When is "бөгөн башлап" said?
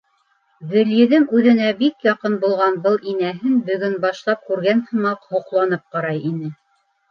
3.69-4.43